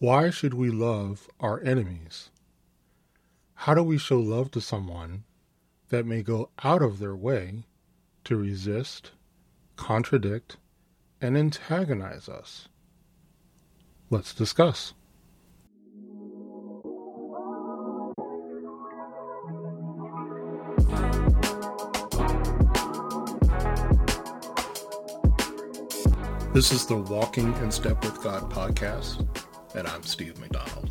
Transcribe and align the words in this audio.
Why 0.00 0.30
should 0.30 0.54
we 0.54 0.70
love 0.70 1.28
our 1.40 1.60
enemies? 1.64 2.30
How 3.54 3.74
do 3.74 3.82
we 3.82 3.98
show 3.98 4.20
love 4.20 4.52
to 4.52 4.60
someone 4.60 5.24
that 5.88 6.06
may 6.06 6.22
go 6.22 6.50
out 6.62 6.82
of 6.82 7.00
their 7.00 7.16
way 7.16 7.64
to 8.22 8.36
resist, 8.36 9.10
contradict, 9.74 10.56
and 11.20 11.36
antagonize 11.36 12.28
us? 12.28 12.68
Let's 14.08 14.32
discuss. 14.32 14.94
This 26.54 26.70
is 26.70 26.86
the 26.86 27.04
Walking 27.10 27.52
in 27.56 27.72
Step 27.72 28.04
with 28.04 28.22
God 28.22 28.48
podcast, 28.48 29.26
and 29.78 29.86
I'm 29.86 30.02
Steve 30.02 30.40
McDonald. 30.40 30.90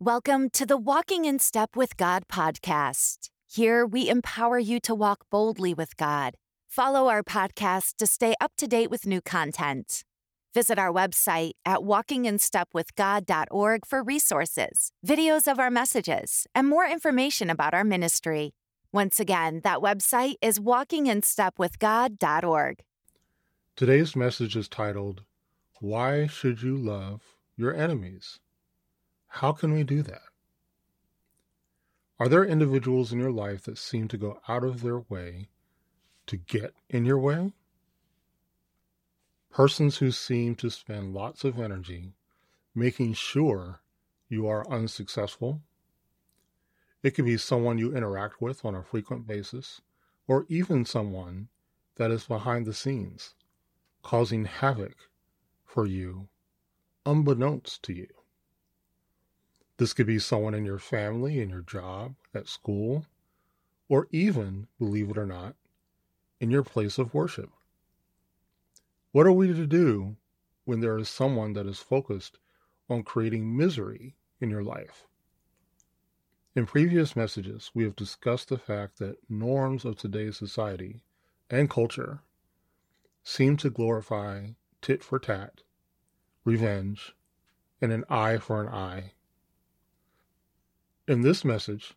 Welcome 0.00 0.48
to 0.50 0.64
the 0.64 0.76
Walking 0.78 1.26
in 1.26 1.38
Step 1.38 1.76
with 1.76 1.98
God 1.98 2.22
podcast. 2.32 3.28
Here 3.46 3.84
we 3.84 4.08
empower 4.08 4.58
you 4.58 4.80
to 4.80 4.94
walk 4.94 5.26
boldly 5.30 5.74
with 5.74 5.98
God. 5.98 6.36
Follow 6.68 7.08
our 7.08 7.22
podcast 7.22 7.96
to 7.96 8.06
stay 8.06 8.34
up 8.40 8.52
to 8.56 8.66
date 8.66 8.90
with 8.90 9.06
new 9.06 9.20
content. 9.20 10.04
Visit 10.54 10.78
our 10.78 10.90
website 10.90 11.50
at 11.66 11.80
walkinginstepwithgod.org 11.80 13.86
for 13.86 14.02
resources, 14.02 14.92
videos 15.06 15.46
of 15.50 15.58
our 15.58 15.70
messages, 15.70 16.46
and 16.54 16.66
more 16.66 16.86
information 16.86 17.50
about 17.50 17.74
our 17.74 17.84
ministry. 17.84 18.54
Once 18.90 19.20
again, 19.20 19.60
that 19.64 19.80
website 19.80 20.36
is 20.40 20.58
walkinginstepwithgod.org. 20.58 22.78
Today's 23.76 24.16
message 24.16 24.56
is 24.56 24.66
titled, 24.66 25.24
Why 25.80 26.26
Should 26.26 26.62
You 26.62 26.76
Love 26.76 27.22
Your 27.56 27.74
Enemies? 27.74 28.40
How 29.28 29.52
can 29.52 29.72
we 29.72 29.84
do 29.84 30.02
that? 30.02 30.22
Are 32.18 32.28
there 32.28 32.44
individuals 32.44 33.12
in 33.12 33.18
your 33.18 33.30
life 33.30 33.62
that 33.62 33.78
seem 33.78 34.08
to 34.08 34.18
go 34.18 34.40
out 34.48 34.64
of 34.64 34.82
their 34.82 35.00
way 35.00 35.48
to 36.26 36.36
get 36.36 36.74
in 36.88 37.04
your 37.04 37.18
way? 37.18 37.52
Persons 39.50 39.98
who 39.98 40.10
seem 40.10 40.56
to 40.56 40.70
spend 40.70 41.14
lots 41.14 41.44
of 41.44 41.58
energy 41.58 42.12
making 42.74 43.14
sure 43.14 43.80
you 44.28 44.46
are 44.46 44.68
unsuccessful 44.70 45.62
it 47.02 47.12
could 47.12 47.24
be 47.24 47.36
someone 47.36 47.78
you 47.78 47.94
interact 47.94 48.40
with 48.40 48.64
on 48.64 48.74
a 48.74 48.82
frequent 48.82 49.26
basis, 49.26 49.80
or 50.26 50.46
even 50.48 50.84
someone 50.84 51.48
that 51.94 52.10
is 52.10 52.24
behind 52.24 52.66
the 52.66 52.74
scenes, 52.74 53.34
causing 54.02 54.44
havoc 54.46 55.07
for 55.78 55.86
you, 55.86 56.26
unbeknownst 57.06 57.84
to 57.84 57.92
you. 57.92 58.08
This 59.76 59.92
could 59.92 60.08
be 60.08 60.18
someone 60.18 60.52
in 60.52 60.64
your 60.64 60.80
family, 60.80 61.38
in 61.38 61.50
your 61.50 61.60
job, 61.60 62.16
at 62.34 62.48
school, 62.48 63.06
or 63.88 64.08
even, 64.10 64.66
believe 64.80 65.08
it 65.08 65.16
or 65.16 65.24
not, 65.24 65.54
in 66.40 66.50
your 66.50 66.64
place 66.64 66.98
of 66.98 67.14
worship. 67.14 67.50
What 69.12 69.24
are 69.28 69.32
we 69.32 69.46
to 69.54 69.68
do 69.68 70.16
when 70.64 70.80
there 70.80 70.98
is 70.98 71.08
someone 71.08 71.52
that 71.52 71.68
is 71.68 71.78
focused 71.78 72.40
on 72.90 73.04
creating 73.04 73.56
misery 73.56 74.16
in 74.40 74.50
your 74.50 74.64
life? 74.64 75.06
In 76.56 76.66
previous 76.66 77.14
messages, 77.14 77.70
we 77.72 77.84
have 77.84 77.94
discussed 77.94 78.48
the 78.48 78.58
fact 78.58 78.98
that 78.98 79.30
norms 79.30 79.84
of 79.84 79.96
today's 79.96 80.36
society 80.36 81.04
and 81.48 81.70
culture 81.70 82.22
seem 83.22 83.56
to 83.58 83.70
glorify 83.70 84.48
tit 84.82 85.04
for 85.04 85.20
tat, 85.20 85.62
revenge, 86.48 87.14
and 87.78 87.92
an 87.92 88.04
eye 88.08 88.38
for 88.38 88.62
an 88.62 88.68
eye. 88.68 89.12
In 91.06 91.20
this 91.20 91.44
message, 91.44 91.92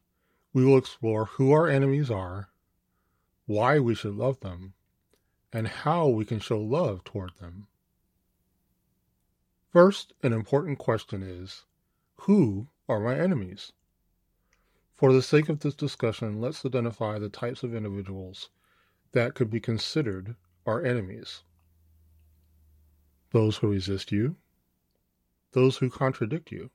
we 0.51 0.65
will 0.65 0.77
explore 0.77 1.25
who 1.25 1.53
our 1.53 1.69
enemies 1.69 2.11
are, 2.11 2.49
why 3.45 3.79
we 3.79 3.95
should 3.95 4.15
love 4.15 4.41
them, 4.41 4.73
and 5.53 5.69
how 5.69 6.09
we 6.09 6.25
can 6.25 6.41
show 6.41 6.59
love 6.59 7.01
toward 7.05 7.31
them. 7.37 7.67
First, 9.71 10.11
an 10.21 10.33
important 10.33 10.79
question 10.79 11.23
is 11.23 11.63
Who 12.23 12.67
are 12.89 12.99
my 12.99 13.17
enemies? 13.17 13.71
For 14.95 15.13
the 15.13 15.21
sake 15.21 15.47
of 15.47 15.61
this 15.61 15.75
discussion, 15.75 16.41
let's 16.41 16.65
identify 16.65 17.19
the 17.19 17.29
types 17.29 17.63
of 17.63 17.73
individuals 17.73 18.49
that 19.13 19.33
could 19.33 19.49
be 19.49 19.61
considered 19.61 20.35
our 20.65 20.83
enemies 20.83 21.43
those 23.31 23.57
who 23.57 23.71
resist 23.71 24.11
you, 24.11 24.35
those 25.53 25.77
who 25.77 25.89
contradict 25.89 26.51
you, 26.51 26.69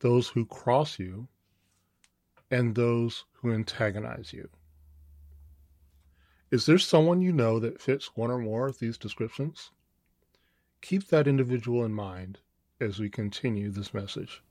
those 0.00 0.28
who 0.28 0.44
cross 0.46 0.98
you, 0.98 1.28
and 2.50 2.74
those 2.74 3.24
who 3.32 3.52
antagonize 3.52 4.32
you. 4.32 4.48
Is 6.50 6.66
there 6.66 6.78
someone 6.78 7.20
you 7.20 7.32
know 7.32 7.58
that 7.58 7.80
fits 7.80 8.16
one 8.16 8.30
or 8.30 8.38
more 8.38 8.68
of 8.68 8.78
these 8.78 8.96
descriptions? 8.96 9.70
Keep 10.82 11.08
that 11.08 11.26
individual 11.26 11.84
in 11.84 11.92
mind 11.92 12.38
as 12.80 12.98
we 12.98 13.08
continue 13.08 13.70
this 13.70 13.94
message. 13.94 14.42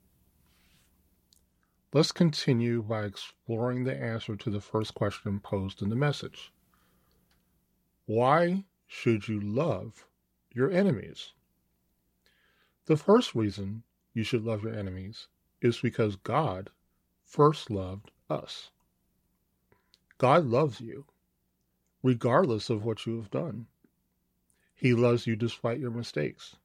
Let's 1.94 2.12
continue 2.12 2.82
by 2.82 3.06
exploring 3.06 3.84
the 3.84 3.96
answer 3.96 4.36
to 4.36 4.50
the 4.50 4.60
first 4.60 4.96
question 4.96 5.40
posed 5.40 5.82
in 5.82 5.90
the 5.90 5.96
message. 5.96 6.52
Why 8.06 8.66
should 8.88 9.28
you 9.28 9.40
love 9.40 10.08
your 10.54 10.72
enemies? 10.72 11.34
The 12.86 12.98
first 12.98 13.34
reason 13.34 13.84
you 14.14 14.24
should 14.24 14.44
love 14.44 14.64
your 14.64 14.74
enemies 14.74 15.28
is 15.62 15.80
because 15.80 16.16
God 16.18 16.70
first 17.24 17.72
loved 17.72 18.12
us. 18.30 18.72
God 20.18 20.46
loves 20.46 20.80
you, 20.82 21.06
regardless 22.02 22.70
of 22.70 22.84
what 22.84 23.06
you 23.06 23.18
have 23.18 23.32
done. 23.32 23.68
He 24.76 24.94
loves 24.94 25.26
you 25.26 25.36
despite 25.36 25.80
your 25.80 25.92
mistakes. 25.92 26.58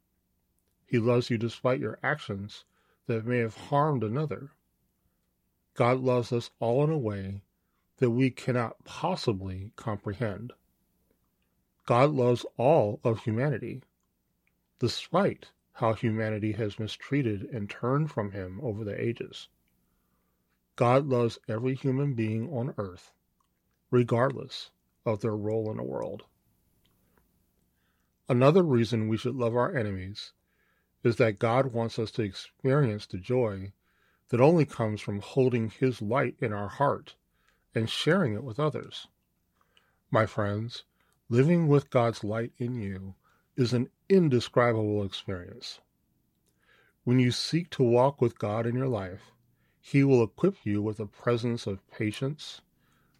He 0.84 0.98
loves 0.98 1.30
you 1.30 1.38
despite 1.38 1.80
your 1.80 1.98
actions 2.02 2.64
that 3.06 3.26
may 3.26 3.38
have 3.38 3.56
harmed 3.56 4.02
another. 4.02 4.50
God 5.74 6.00
loves 6.00 6.32
us 6.32 6.50
all 6.58 6.82
in 6.84 6.90
a 6.90 6.98
way 6.98 7.42
that 7.98 8.10
we 8.10 8.30
cannot 8.30 8.84
possibly 8.84 9.70
comprehend. 9.76 10.52
God 11.88 12.10
loves 12.10 12.44
all 12.58 13.00
of 13.02 13.20
humanity, 13.20 13.80
despite 14.78 15.52
how 15.72 15.94
humanity 15.94 16.52
has 16.52 16.78
mistreated 16.78 17.44
and 17.44 17.70
turned 17.70 18.10
from 18.10 18.32
Him 18.32 18.60
over 18.62 18.84
the 18.84 19.02
ages. 19.02 19.48
God 20.76 21.06
loves 21.06 21.38
every 21.48 21.74
human 21.74 22.12
being 22.12 22.50
on 22.50 22.74
earth, 22.76 23.14
regardless 23.90 24.70
of 25.06 25.20
their 25.20 25.34
role 25.34 25.70
in 25.70 25.78
the 25.78 25.82
world. 25.82 26.24
Another 28.28 28.62
reason 28.62 29.08
we 29.08 29.16
should 29.16 29.36
love 29.36 29.56
our 29.56 29.74
enemies 29.74 30.34
is 31.02 31.16
that 31.16 31.38
God 31.38 31.72
wants 31.72 31.98
us 31.98 32.10
to 32.10 32.22
experience 32.22 33.06
the 33.06 33.16
joy 33.16 33.72
that 34.28 34.42
only 34.42 34.66
comes 34.66 35.00
from 35.00 35.20
holding 35.20 35.70
His 35.70 36.02
light 36.02 36.36
in 36.38 36.52
our 36.52 36.68
heart 36.68 37.16
and 37.74 37.88
sharing 37.88 38.34
it 38.34 38.44
with 38.44 38.60
others. 38.60 39.06
My 40.10 40.26
friends, 40.26 40.84
living 41.30 41.68
with 41.68 41.90
God's 41.90 42.24
light 42.24 42.52
in 42.58 42.74
you 42.74 43.14
is 43.56 43.72
an 43.72 43.90
indescribable 44.08 45.04
experience. 45.04 45.80
When 47.04 47.18
you 47.18 47.30
seek 47.32 47.70
to 47.70 47.82
walk 47.82 48.20
with 48.20 48.38
God 48.38 48.66
in 48.66 48.74
your 48.74 48.88
life, 48.88 49.32
He 49.80 50.04
will 50.04 50.22
equip 50.22 50.56
you 50.64 50.80
with 50.80 51.00
a 51.00 51.06
presence 51.06 51.66
of 51.66 51.86
patience, 51.90 52.62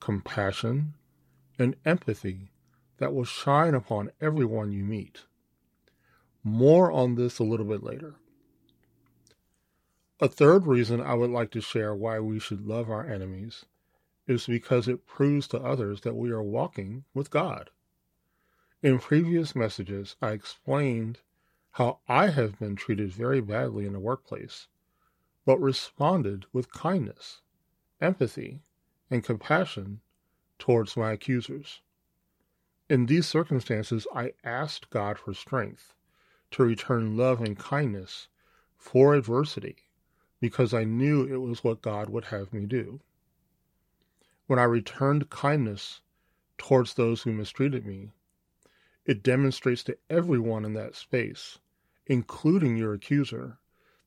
compassion, 0.01 0.95
and 1.59 1.77
empathy 1.85 2.51
that 2.99 3.15
will 3.15 3.25
shine 3.25 3.75
upon 3.75 4.11
everyone 4.21 4.73
you 4.73 4.85
meet. 4.85 5.25
More 6.43 6.91
on 6.91 7.17
this 7.17 7.39
a 7.39 7.45
little 7.45 7.67
bit 7.67 7.83
later. 7.83 8.15
A 10.21 10.29
third 10.29 10.67
reason 10.67 11.01
I 11.01 11.15
would 11.15 11.31
like 11.31 11.51
to 11.53 11.61
share 11.61 11.95
why 11.95 12.21
we 12.21 12.41
should 12.41 12.67
love 12.67 12.91
our 12.91 13.07
enemies 13.07 13.67
is 14.27 14.47
because 14.47 14.89
it 14.89 15.07
proves 15.07 15.47
to 15.49 15.61
others 15.61 16.01
that 16.03 16.17
we 16.17 16.31
are 16.31 16.43
walking 16.43 17.05
with 17.15 17.31
God. 17.31 17.71
In 18.81 19.01
previous 19.01 19.57
messages, 19.57 20.15
I 20.23 20.31
explained 20.31 21.19
how 21.73 21.99
I 22.07 22.29
have 22.29 22.61
been 22.61 22.77
treated 22.77 23.11
very 23.11 23.41
badly 23.41 23.87
in 23.87 23.93
the 23.93 23.99
workplace, 23.99 24.69
but 25.45 25.61
responded 25.61 26.47
with 26.53 26.71
kindness, 26.71 27.41
empathy, 28.01 28.63
and 29.11 29.25
compassion 29.25 30.01
towards 30.61 30.97
my 30.97 31.11
accusers. 31.11 31.81
In 32.89 33.07
these 33.07 33.27
circumstances, 33.27 34.07
I 34.15 34.35
asked 34.45 34.91
God 34.91 35.19
for 35.19 35.35
strength 35.35 35.95
to 36.53 36.63
return 36.63 37.17
love 37.17 37.41
and 37.41 37.59
kindness 37.59 38.29
for 38.77 39.17
adversity 39.17 39.89
because 40.41 40.73
I 40.73 40.85
knew 40.85 41.25
it 41.25 41.39
was 41.39 41.65
what 41.65 41.83
God 41.83 42.11
would 42.11 42.27
have 42.27 42.53
me 42.53 42.65
do. 42.65 43.01
When 44.47 44.61
I 44.61 44.65
returned 44.65 45.31
kindness 45.31 46.01
towards 46.59 46.95
those 46.95 47.23
who 47.23 47.33
mistreated 47.33 47.85
me, 47.85 48.13
It 49.09 49.23
demonstrates 49.23 49.83
to 49.85 49.97
everyone 50.11 50.67
in 50.67 50.75
that 50.75 50.95
space, 50.95 51.61
including 52.07 52.77
your 52.77 52.93
accuser, 52.93 53.57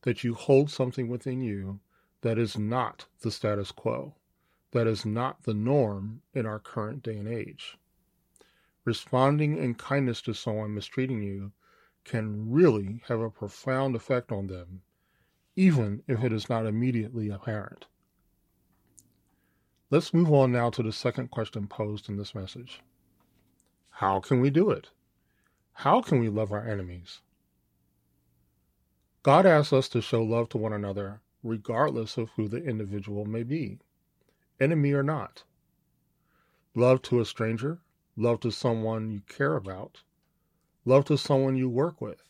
that 0.03 0.23
you 0.23 0.35
hold 0.35 0.69
something 0.69 1.07
within 1.07 1.41
you 1.41 1.79
that 2.21 2.37
is 2.37 2.55
not 2.55 3.07
the 3.21 3.31
status 3.31 3.71
quo, 3.71 4.13
that 4.73 4.85
is 4.85 5.03
not 5.03 5.41
the 5.41 5.55
norm 5.55 6.21
in 6.35 6.45
our 6.45 6.59
current 6.59 7.01
day 7.01 7.17
and 7.17 7.27
age. 7.27 7.79
Responding 8.85 9.57
in 9.57 9.73
kindness 9.73 10.21
to 10.21 10.35
someone 10.35 10.75
mistreating 10.75 11.23
you 11.23 11.51
can 12.03 12.51
really 12.51 13.01
have 13.07 13.21
a 13.21 13.31
profound 13.31 13.95
effect 13.95 14.31
on 14.31 14.45
them, 14.45 14.83
even 15.55 16.03
if 16.07 16.23
it 16.23 16.31
is 16.31 16.47
not 16.47 16.67
immediately 16.67 17.31
apparent. 17.31 17.87
Let's 19.89 20.13
move 20.13 20.31
on 20.31 20.51
now 20.51 20.69
to 20.69 20.83
the 20.83 20.93
second 20.93 21.31
question 21.31 21.65
posed 21.65 22.07
in 22.07 22.17
this 22.17 22.35
message. 22.35 22.83
How 24.01 24.19
can 24.19 24.41
we 24.41 24.49
do 24.49 24.71
it? 24.71 24.89
How 25.73 26.01
can 26.01 26.19
we 26.19 26.27
love 26.27 26.51
our 26.51 26.67
enemies? 26.67 27.21
God 29.21 29.45
asks 29.45 29.71
us 29.71 29.87
to 29.89 30.01
show 30.01 30.23
love 30.23 30.49
to 30.49 30.57
one 30.57 30.73
another 30.73 31.21
regardless 31.43 32.17
of 32.17 32.31
who 32.31 32.47
the 32.47 32.63
individual 32.63 33.25
may 33.25 33.43
be, 33.43 33.77
enemy 34.59 34.91
or 34.93 35.03
not. 35.03 35.43
Love 36.73 37.03
to 37.03 37.19
a 37.19 37.25
stranger, 37.25 37.77
love 38.17 38.39
to 38.39 38.49
someone 38.49 39.11
you 39.11 39.21
care 39.29 39.55
about, 39.55 40.01
love 40.83 41.05
to 41.05 41.15
someone 41.15 41.55
you 41.55 41.69
work 41.69 42.01
with, 42.01 42.23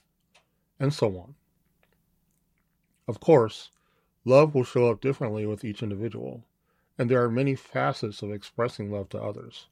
and 0.77 0.93
so 0.93 1.17
on. 1.17 1.35
Of 3.07 3.21
course, 3.21 3.71
love 4.25 4.53
will 4.53 4.65
show 4.65 4.91
up 4.91 4.99
differently 4.99 5.45
with 5.45 5.63
each 5.63 5.81
individual, 5.81 6.43
and 6.97 7.09
there 7.09 7.23
are 7.23 7.31
many 7.31 7.55
facets 7.55 8.21
of 8.21 8.29
expressing 8.29 8.91
love 8.91 9.07
to 9.11 9.23
others 9.23 9.67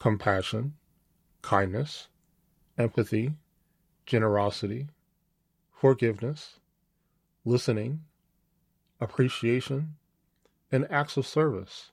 compassion, 0.00 0.74
kindness, 1.44 2.08
empathy, 2.78 3.34
generosity, 4.06 4.88
forgiveness, 5.70 6.58
listening, 7.44 8.00
appreciation, 8.98 9.94
and 10.72 10.90
acts 10.90 11.18
of 11.18 11.26
service 11.26 11.90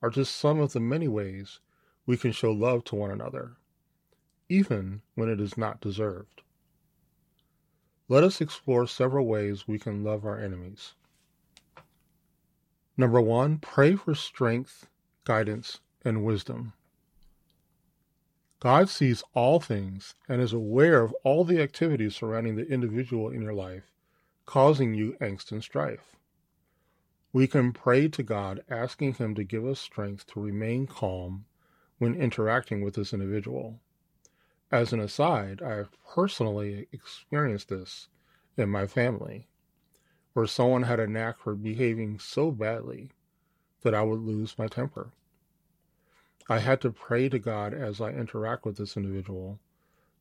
are 0.00 0.08
just 0.08 0.36
some 0.36 0.60
of 0.60 0.72
the 0.72 0.78
many 0.78 1.08
ways 1.08 1.58
we 2.06 2.16
can 2.16 2.30
show 2.30 2.52
love 2.52 2.84
to 2.84 2.94
one 2.94 3.10
another 3.10 3.56
even 4.48 5.02
when 5.16 5.28
it 5.28 5.40
is 5.40 5.58
not 5.58 5.80
deserved. 5.80 6.42
Let 8.08 8.22
us 8.22 8.40
explore 8.40 8.86
several 8.86 9.26
ways 9.26 9.66
we 9.66 9.80
can 9.80 10.04
love 10.04 10.24
our 10.24 10.38
enemies. 10.38 10.92
Number 12.96 13.20
one, 13.20 13.58
pray 13.58 13.96
for 13.96 14.14
strength, 14.14 14.86
guidance, 15.24 15.80
and 16.04 16.24
wisdom. 16.24 16.74
God 18.62 18.88
sees 18.88 19.24
all 19.34 19.58
things 19.58 20.14
and 20.28 20.40
is 20.40 20.52
aware 20.52 21.02
of 21.02 21.12
all 21.24 21.42
the 21.42 21.60
activities 21.60 22.14
surrounding 22.14 22.54
the 22.54 22.68
individual 22.68 23.28
in 23.28 23.42
your 23.42 23.54
life, 23.54 23.90
causing 24.46 24.94
you 24.94 25.16
angst 25.20 25.50
and 25.50 25.60
strife. 25.60 26.14
We 27.32 27.48
can 27.48 27.72
pray 27.72 28.06
to 28.10 28.22
God 28.22 28.62
asking 28.70 29.14
Him 29.14 29.34
to 29.34 29.42
give 29.42 29.66
us 29.66 29.80
strength 29.80 30.28
to 30.28 30.40
remain 30.40 30.86
calm 30.86 31.44
when 31.98 32.14
interacting 32.14 32.84
with 32.84 32.94
this 32.94 33.12
individual. 33.12 33.80
As 34.70 34.92
an 34.92 35.00
aside, 35.00 35.60
I 35.60 35.74
have 35.74 35.90
personally 36.14 36.86
experienced 36.92 37.68
this 37.68 38.06
in 38.56 38.68
my 38.68 38.86
family, 38.86 39.48
where 40.34 40.46
someone 40.46 40.84
had 40.84 41.00
a 41.00 41.08
knack 41.08 41.40
for 41.40 41.56
behaving 41.56 42.20
so 42.20 42.52
badly 42.52 43.10
that 43.80 43.92
I 43.92 44.02
would 44.02 44.20
lose 44.20 44.56
my 44.56 44.68
temper. 44.68 45.10
I 46.48 46.58
had 46.58 46.80
to 46.80 46.90
pray 46.90 47.28
to 47.28 47.38
God 47.38 47.72
as 47.72 48.00
I 48.00 48.10
interact 48.10 48.64
with 48.64 48.76
this 48.76 48.96
individual 48.96 49.60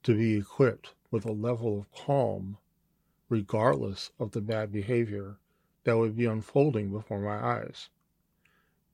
to 0.04 0.16
be 0.16 0.36
equipped 0.36 0.94
with 1.10 1.26
a 1.26 1.32
level 1.32 1.80
of 1.80 1.92
calm, 1.92 2.58
regardless 3.28 4.12
of 4.20 4.32
the 4.32 4.42
bad 4.42 4.72
behavior 4.72 5.38
that 5.84 5.98
would 5.98 6.16
be 6.16 6.26
unfolding 6.26 6.92
before 6.92 7.20
my 7.20 7.44
eyes. 7.44 7.90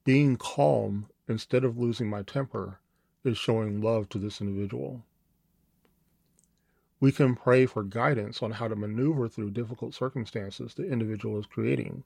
Being 0.06 0.38
calm 0.38 1.10
instead 1.28 1.66
of 1.66 1.78
losing 1.78 2.10
my 2.10 2.24
temper 2.24 2.80
is 3.26 3.38
showing 3.38 3.82
love 3.82 4.08
to 4.10 4.20
this 4.20 4.40
individual. 4.40 5.04
We 7.02 7.12
can 7.12 7.36
pray 7.36 7.66
for 7.66 7.84
guidance 7.84 8.42
on 8.42 8.52
how 8.52 8.70
to 8.70 8.76
maneuver 8.76 9.28
through 9.28 9.52
difficult 9.52 9.94
circumstances 9.94 10.74
the 10.74 10.90
individual 10.90 11.38
is 11.38 11.46
creating 11.46 12.06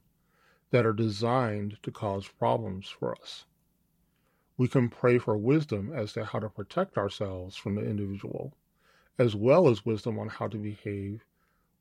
that 0.71 0.85
are 0.85 0.93
designed 0.93 1.77
to 1.83 1.91
cause 1.91 2.27
problems 2.27 2.89
for 2.89 3.15
us. 3.21 3.45
We 4.57 4.67
can 4.67 4.89
pray 4.89 5.17
for 5.17 5.37
wisdom 5.37 5.91
as 5.93 6.13
to 6.13 6.25
how 6.25 6.39
to 6.39 6.49
protect 6.49 6.97
ourselves 6.97 7.55
from 7.55 7.75
the 7.75 7.83
individual, 7.83 8.53
as 9.17 9.35
well 9.35 9.67
as 9.67 9.85
wisdom 9.85 10.19
on 10.19 10.27
how 10.27 10.47
to 10.47 10.57
behave 10.57 11.25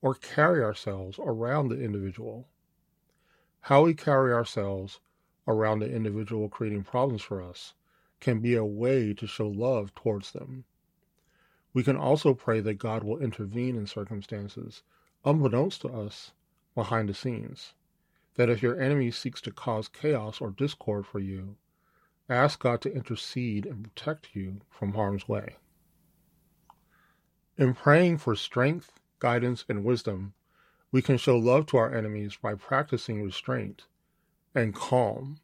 or 0.03 0.15
carry 0.15 0.63
ourselves 0.63 1.19
around 1.19 1.69
the 1.69 1.83
individual. 1.83 2.49
How 3.63 3.85
we 3.85 3.95
carry 3.95 4.33
ourselves 4.33 5.01
around 5.47 5.81
the 5.81 5.93
individual 5.93 6.49
creating 6.49 6.85
problems 6.85 7.23
for 7.23 7.43
us 7.43 7.75
can 8.21 8.41
be 8.41 8.55
a 8.55 8.65
way 8.65 9.13
to 9.15 9.27
show 9.27 9.49
love 9.49 9.95
towards 9.95 10.33
them. 10.33 10.65
We 11.73 11.83
can 11.83 11.97
also 11.97 12.35
pray 12.35 12.61
that 12.61 12.75
God 12.75 13.05
will 13.05 13.19
intervene 13.19 13.77
in 13.77 13.87
circumstances, 13.87 14.83
unbeknownst 15.25 15.83
to 15.83 15.89
us, 15.89 16.33
behind 16.75 17.09
the 17.09 17.15
scenes. 17.15 17.75
That 18.35 18.49
if 18.49 18.63
your 18.63 18.81
enemy 18.81 19.11
seeks 19.11 19.41
to 19.43 19.53
cause 19.53 19.89
chaos 19.89 20.41
or 20.41 20.51
discord 20.51 21.07
for 21.07 21.19
you, 21.19 21.57
ask 22.31 22.61
God 22.61 22.81
to 22.83 22.95
intercede 22.95 23.67
and 23.67 23.83
protect 23.85 24.35
you 24.35 24.61
from 24.71 24.95
harm's 24.95 25.29
way. 25.29 25.57
In 27.59 27.75
praying 27.75 28.19
for 28.19 28.37
strength, 28.37 29.01
guidance, 29.19 29.65
and 29.69 29.85
wisdom, 29.85 30.35
we 30.93 31.03
can 31.03 31.17
show 31.17 31.37
love 31.37 31.67
to 31.67 31.77
our 31.77 31.93
enemies 31.93 32.39
by 32.41 32.55
practicing 32.55 33.23
restraint 33.23 33.87
and 34.55 34.75
calm 34.75 35.41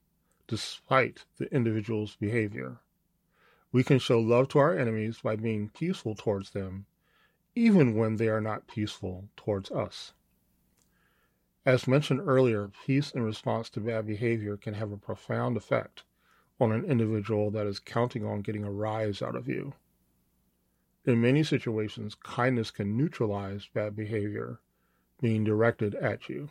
despite 0.47 1.25
the 1.39 1.53
individual's 1.53 2.17
behavior. 2.17 2.79
We 3.73 3.83
can 3.85 3.99
show 3.99 4.21
love 4.21 4.49
to 4.51 4.59
our 4.61 4.77
enemies 4.77 5.19
by 5.23 5.37
being 5.37 5.71
peaceful 5.71 6.15
towards 6.15 6.51
them, 6.51 6.87
even 7.55 7.97
when 7.97 8.17
they 8.17 8.29
are 8.29 8.41
not 8.41 8.69
peaceful 8.69 9.29
towards 9.37 9.71
us. 9.71 10.13
As 11.65 11.89
mentioned 11.89 12.21
earlier, 12.21 12.71
peace 12.87 13.11
in 13.11 13.23
response 13.23 13.69
to 13.71 13.81
bad 13.81 14.07
behavior 14.07 14.57
can 14.57 14.75
have 14.75 14.93
a 14.93 14.97
profound 14.97 15.57
effect 15.57 16.05
on 16.59 16.73
an 16.73 16.85
individual 16.85 17.51
that 17.51 17.67
is 17.67 17.79
counting 17.79 18.25
on 18.25 18.41
getting 18.41 18.65
a 18.65 18.71
rise 18.71 19.21
out 19.21 19.37
of 19.37 19.49
you. 19.49 19.75
In 21.05 21.21
many 21.21 21.45
situations, 21.45 22.15
kindness 22.15 22.71
can 22.71 22.97
neutralize 22.97 23.69
bad 23.73 23.95
behavior 23.95 24.61
being 25.21 25.45
directed 25.45 25.95
at 25.95 26.29
you. 26.29 26.49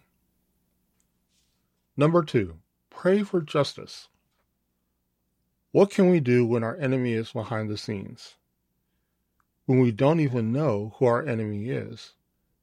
Number 1.98 2.24
two, 2.24 2.60
pray 2.90 3.24
for 3.24 3.42
justice. 3.42 4.10
What 5.72 5.90
can 5.90 6.10
we 6.10 6.20
do 6.20 6.46
when 6.46 6.64
our 6.64 6.78
enemy 6.78 7.14
is 7.14 7.32
behind 7.32 7.70
the 7.70 7.78
scenes? 7.78 8.36
When 9.66 9.80
we 9.80 9.92
don't 9.92 10.20
even 10.20 10.52
know 10.52 10.94
who 10.98 11.06
our 11.06 11.26
enemy 11.26 11.70
is, 11.70 12.14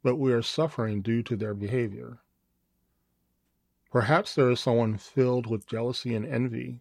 but 0.02 0.16
we 0.16 0.32
are 0.32 0.42
suffering 0.42 1.02
due 1.02 1.22
to 1.24 1.36
their 1.36 1.54
behavior. 1.54 2.18
Perhaps 3.90 4.34
there 4.34 4.50
is 4.50 4.60
someone 4.60 4.96
filled 4.96 5.46
with 5.46 5.66
jealousy 5.66 6.14
and 6.14 6.24
envy 6.24 6.80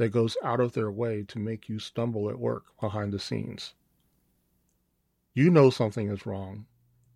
that 0.00 0.08
goes 0.08 0.34
out 0.42 0.60
of 0.60 0.72
their 0.72 0.90
way 0.90 1.22
to 1.22 1.38
make 1.38 1.68
you 1.68 1.78
stumble 1.78 2.30
at 2.30 2.38
work 2.38 2.64
behind 2.80 3.12
the 3.12 3.18
scenes. 3.18 3.74
You 5.34 5.50
know 5.50 5.68
something 5.68 6.08
is 6.08 6.24
wrong. 6.24 6.64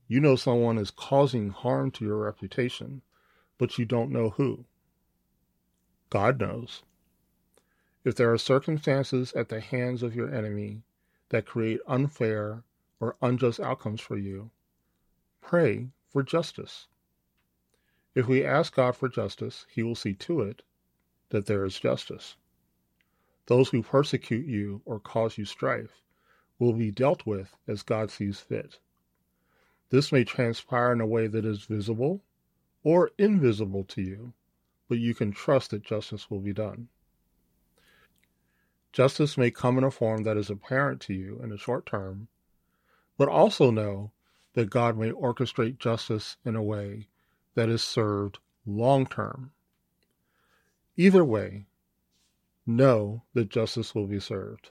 You 0.07 0.21
know 0.21 0.37
someone 0.37 0.77
is 0.77 0.91
causing 0.91 1.49
harm 1.49 1.91
to 1.93 2.05
your 2.05 2.19
reputation, 2.19 3.01
but 3.57 3.79
you 3.79 3.87
don't 3.87 4.13
know 4.13 4.29
who. 4.29 4.67
God 6.11 6.39
knows. 6.39 6.83
If 8.05 8.17
there 8.17 8.31
are 8.31 8.37
circumstances 8.37 9.33
at 9.33 9.49
the 9.49 9.61
hands 9.61 10.03
of 10.03 10.15
your 10.15 10.31
enemy 10.31 10.83
that 11.31 11.47
create 11.47 11.81
unfair 11.87 12.65
or 13.01 13.17
unjust 13.23 13.61
outcomes 13.61 14.03
for 14.03 14.19
you, 14.19 14.51
pray 15.41 15.89
for 16.11 16.23
justice. 16.23 16.87
If 18.15 18.27
we 18.27 18.45
ask 18.45 18.75
God 18.75 18.95
for 18.95 19.09
justice, 19.09 19.65
He 19.71 19.83
will 19.83 19.95
see 19.95 20.13
to 20.17 20.43
it 20.43 20.61
that 21.31 21.47
there 21.47 21.65
is 21.65 21.81
justice. 21.81 22.37
Those 23.47 23.69
who 23.69 23.83
persecute 23.83 24.47
you 24.47 24.81
or 24.85 24.99
cause 24.99 25.37
you 25.37 25.45
strife 25.45 26.03
will 26.59 26.73
be 26.73 26.91
dealt 26.91 27.27
with 27.27 27.55
as 27.69 27.83
God 27.83 28.11
sees 28.11 28.41
fit. 28.41 28.79
This 29.91 30.11
may 30.11 30.25
transpire 30.25 30.93
in 30.93 31.01
a 31.01 31.07
way 31.07 31.27
that 31.27 31.45
is 31.45 31.65
visible 31.65 32.25
or 32.83 33.11
invisible 33.19 33.85
to 33.85 34.03
you, 34.03 34.33
but 34.89 34.99
you 34.99 35.15
can 35.15 35.33
trust 35.33 35.71
that 35.71 35.83
justice 35.83 36.31
will 36.31 36.41
be 36.41 36.53
done. 36.53 36.89
Justice 38.93 39.37
may 39.37 39.51
come 39.51 39.77
in 39.77 39.85
a 39.85 39.91
form 39.91 40.23
that 40.23 40.37
is 40.37 40.51
apparent 40.51 41.01
to 41.03 41.15
you 41.15 41.41
in 41.43 41.51
the 41.51 41.59
short 41.59 41.85
term, 41.85 42.29
but 43.19 43.29
also 43.29 43.71
know 43.71 44.13
that 44.55 44.71
God 44.71 44.97
may 44.97 45.11
orchestrate 45.11 45.79
justice 45.79 46.37
in 46.45 46.55
a 46.57 46.63
way 46.63 47.09
that 47.55 47.69
is 47.69 47.83
served 47.83 48.39
long 48.65 49.07
term. 49.07 49.53
Either 50.97 51.25
way, 51.25 51.67
know 52.67 53.23
that 53.35 53.49
justice 53.51 53.95
will 53.95 54.07
be 54.07 54.21
served. 54.21 54.71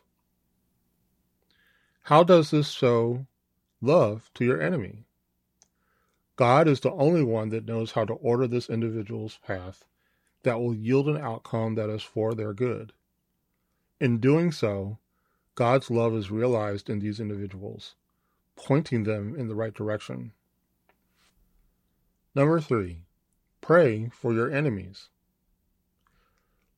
How 2.04 2.24
does 2.24 2.52
this 2.52 2.72
show 2.72 3.26
love 3.82 4.30
to 4.34 4.46
your 4.46 4.62
enemy? 4.62 5.06
God 6.36 6.68
is 6.68 6.80
the 6.80 6.92
only 6.92 7.24
one 7.24 7.50
that 7.50 7.66
knows 7.66 7.92
how 7.92 8.06
to 8.06 8.14
order 8.14 8.48
this 8.48 8.70
individual's 8.70 9.38
path 9.46 9.86
that 10.44 10.60
will 10.60 10.74
yield 10.74 11.08
an 11.08 11.18
outcome 11.18 11.76
that 11.76 11.90
is 11.90 12.04
for 12.04 12.34
their 12.34 12.54
good. 12.54 12.94
In 14.00 14.20
doing 14.20 14.52
so, 14.52 14.98
God's 15.56 15.92
love 15.92 16.16
is 16.16 16.32
realized 16.32 16.90
in 16.90 17.00
these 17.00 17.20
individuals, 17.20 17.96
pointing 18.56 19.04
them 19.04 19.36
in 19.38 19.48
the 19.48 19.56
right 19.56 19.74
direction. 19.74 20.34
Number 22.36 22.60
three, 22.60 23.06
pray 23.62 24.10
for 24.12 24.34
your 24.34 24.50
enemies. 24.52 25.10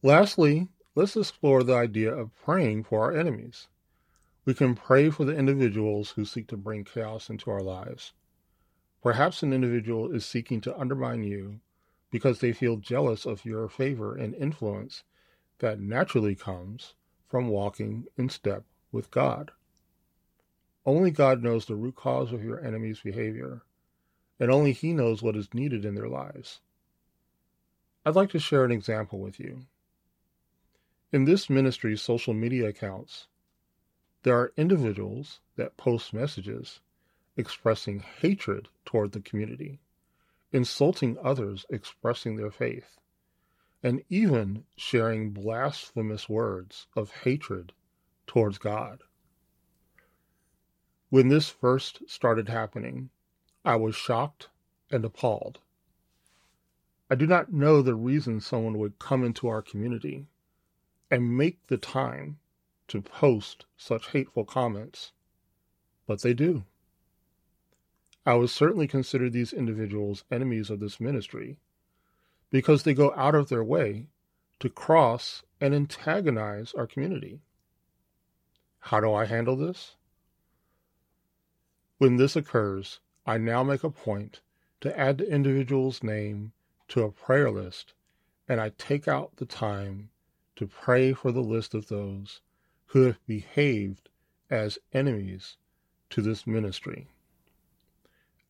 Lastly, 0.04 0.68
let's 0.96 1.18
explore 1.18 1.62
the 1.62 1.76
idea 1.76 2.14
of 2.14 2.34
praying 2.42 2.86
for 2.86 3.02
our 3.02 3.16
enemies. 3.16 3.68
We 4.46 4.54
can 4.54 4.76
pray 4.76 5.10
for 5.10 5.26
the 5.26 5.36
individuals 5.36 6.12
who 6.12 6.24
seek 6.24 6.48
to 6.48 6.58
bring 6.58 6.86
chaos 6.86 7.30
into 7.30 7.52
our 7.52 7.62
lives. 7.62 8.14
Perhaps 9.04 9.44
an 9.44 9.52
individual 9.52 10.12
is 10.12 10.26
seeking 10.26 10.62
to 10.62 10.80
undermine 10.80 11.24
you 11.24 11.60
because 12.12 12.40
they 12.40 12.54
feel 12.54 12.78
jealous 12.78 13.26
of 13.26 13.44
your 13.44 13.68
favor 13.68 14.16
and 14.16 14.34
influence 14.36 15.04
that 15.60 15.80
naturally 15.80 16.36
comes 16.36 16.94
from 17.28 17.50
walking 17.50 18.06
in 18.18 18.30
step 18.30 18.64
with 18.92 19.12
God. 19.12 19.52
Only 20.86 21.12
God 21.12 21.44
knows 21.44 21.66
the 21.66 21.76
root 21.76 21.96
cause 21.96 22.32
of 22.32 22.44
your 22.44 22.64
enemy's 22.64 23.02
behavior, 23.02 23.64
and 24.40 24.52
only 24.52 24.72
He 24.72 24.94
knows 24.94 25.22
what 25.22 25.36
is 25.36 25.54
needed 25.54 25.84
in 25.84 25.96
their 25.96 26.08
lives. 26.08 26.62
I'd 28.06 28.16
like 28.16 28.30
to 28.30 28.40
share 28.40 28.64
an 28.64 28.72
example 28.72 29.20
with 29.20 29.40
you. 29.40 29.66
In 31.12 31.26
this 31.26 31.50
ministry's 31.50 32.02
social 32.02 32.34
media 32.34 32.68
accounts, 32.70 33.28
there 34.24 34.38
are 34.40 34.54
individuals 34.58 35.40
that 35.56 35.78
post 35.78 36.14
messages 36.14 36.82
expressing 37.38 38.00
hatred 38.00 38.70
toward 38.86 39.12
the 39.12 39.22
community, 39.22 39.80
insulting 40.52 41.18
others 41.20 41.66
expressing 41.70 42.36
their 42.36 42.50
faith, 42.50 42.98
and 43.84 44.04
even 44.10 44.66
sharing 44.76 45.32
blasphemous 45.32 46.28
words 46.28 46.88
of 46.96 47.12
hatred 47.12 47.72
towards 48.26 48.58
God. 48.58 49.04
When 51.10 51.28
this 51.28 51.50
first 51.50 52.02
started 52.10 52.50
happening, 52.50 53.12
I 53.64 53.76
was 53.76 53.96
shocked 53.96 54.50
and 54.90 55.06
appalled. 55.06 55.60
I 57.12 57.16
do 57.16 57.28
not 57.28 57.54
know 57.54 57.84
the 57.84 57.94
reason 57.94 58.42
someone 58.42 58.80
would 58.80 58.98
come 58.98 59.24
into 59.24 59.48
our 59.48 59.62
community 59.62 60.26
and 61.10 61.38
make 61.38 61.68
the 61.68 61.78
time 61.78 62.40
to 62.88 63.02
post 63.02 63.66
such 63.78 64.10
hateful 64.10 64.46
comments, 64.46 65.12
but 66.06 66.22
they 66.22 66.34
do. 66.34 66.64
I 68.26 68.34
would 68.36 68.50
certainly 68.50 68.88
consider 68.88 69.30
these 69.30 69.54
individuals 69.54 70.24
enemies 70.32 70.70
of 70.70 70.80
this 70.80 71.00
ministry 71.00 71.60
because 72.50 72.84
they 72.84 72.94
go 72.94 73.14
out 73.16 73.36
of 73.36 73.50
their 73.50 73.64
way 73.64 74.08
to 74.60 74.70
cross 74.70 75.44
and 75.62 75.76
antagonize 75.76 76.74
our 76.74 76.88
community. 76.88 77.42
How 78.80 79.00
do 79.00 79.14
I 79.14 79.26
handle 79.26 79.56
this? 79.56 79.96
When 81.98 82.18
this 82.18 82.36
occurs, 82.36 83.00
I 83.26 83.38
now 83.38 83.64
make 83.64 83.84
a 83.84 83.90
point 83.90 84.42
to 84.82 84.98
add 84.98 85.18
the 85.18 85.32
individual's 85.32 86.04
name 86.04 86.52
to 86.90 87.04
a 87.04 87.12
prayer 87.12 87.50
list, 87.50 87.94
and 88.48 88.60
I 88.60 88.70
take 88.78 89.08
out 89.08 89.38
the 89.38 89.46
time 89.46 90.10
to 90.56 90.68
pray 90.68 91.14
for 91.14 91.32
the 91.32 91.44
list 91.44 91.74
of 91.74 91.88
those 91.88 92.42
who 92.88 93.02
have 93.02 93.26
behaved 93.26 94.10
as 94.50 94.80
enemies 94.94 95.58
to 96.10 96.22
this 96.22 96.46
ministry. 96.48 97.08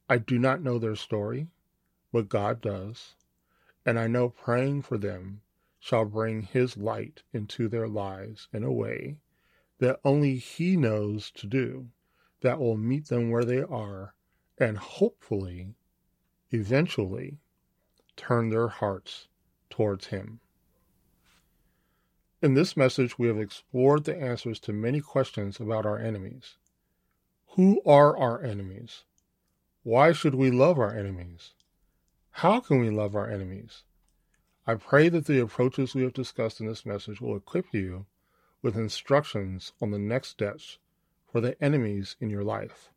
I 0.07 0.19
do 0.19 0.37
not 0.37 0.61
know 0.61 0.77
their 0.77 0.95
story, 0.95 1.47
but 2.11 2.29
God 2.29 2.61
does, 2.61 3.15
and 3.85 3.97
I 3.97 4.07
know 4.07 4.29
praying 4.29 4.83
for 4.83 4.97
them 4.97 5.41
shall 5.79 6.05
bring 6.05 6.43
His 6.43 6.77
light 6.77 7.23
into 7.33 7.67
their 7.67 7.87
lives 7.87 8.47
in 8.53 8.63
a 8.63 8.71
way 8.71 9.17
that 9.79 9.99
only 10.03 10.37
He 10.37 10.77
knows 10.77 11.31
to 11.31 11.47
do, 11.47 11.89
that 12.41 12.59
will 12.59 12.77
meet 12.77 13.07
them 13.07 13.29
where 13.29 13.45
they 13.45 13.61
are, 13.61 14.13
and 14.57 14.77
hopefully, 14.77 15.75
eventually, 16.51 17.39
turn 18.15 18.49
their 18.49 18.67
hearts 18.67 19.27
towards 19.69 20.07
Him. 20.07 20.39
In 22.45 22.53
this 22.53 22.77
message, 22.77 23.17
we 23.17 23.25
have 23.25 23.39
explored 23.39 24.03
the 24.03 24.15
answers 24.15 24.59
to 24.59 24.71
many 24.71 25.01
questions 25.01 25.59
about 25.59 25.83
our 25.83 25.97
enemies. 25.97 26.57
Who 27.55 27.81
are 27.87 28.15
our 28.15 28.39
enemies? 28.43 29.03
Why 29.81 30.11
should 30.11 30.35
we 30.35 30.51
love 30.51 30.77
our 30.77 30.95
enemies? 30.95 31.55
How 32.29 32.59
can 32.59 32.77
we 32.79 32.91
love 32.91 33.15
our 33.15 33.27
enemies? 33.27 33.81
I 34.67 34.75
pray 34.75 35.09
that 35.09 35.25
the 35.25 35.39
approaches 35.39 35.95
we 35.95 36.03
have 36.03 36.13
discussed 36.13 36.59
in 36.61 36.67
this 36.67 36.85
message 36.85 37.19
will 37.19 37.35
equip 37.35 37.73
you 37.73 38.05
with 38.61 38.77
instructions 38.77 39.73
on 39.81 39.89
the 39.89 39.97
next 39.97 40.27
steps 40.27 40.77
for 41.25 41.41
the 41.41 41.59
enemies 41.63 42.15
in 42.19 42.29
your 42.29 42.43
life, 42.43 42.91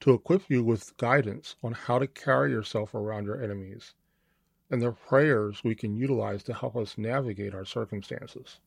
to 0.00 0.12
equip 0.12 0.50
you 0.50 0.64
with 0.64 0.96
guidance 0.96 1.54
on 1.62 1.70
how 1.70 2.00
to 2.00 2.08
carry 2.08 2.50
yourself 2.50 2.96
around 2.96 3.26
your 3.26 3.40
enemies, 3.40 3.94
and 4.70 4.80
the 4.80 4.92
prayers 4.92 5.64
we 5.64 5.74
can 5.74 5.96
utilize 5.96 6.42
to 6.44 6.54
help 6.54 6.76
us 6.76 6.96
navigate 6.96 7.54
our 7.54 7.64
circumstances. 7.64 8.60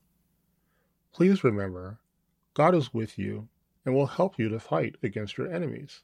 Please 1.13 1.43
remember, 1.43 1.99
God 2.53 2.75
is 2.75 2.93
with 2.93 3.17
you 3.17 3.47
and 3.85 3.95
will 3.95 4.07
help 4.07 4.37
you 4.37 4.49
to 4.49 4.59
fight 4.59 4.95
against 5.01 5.37
your 5.37 5.51
enemies. 5.51 6.03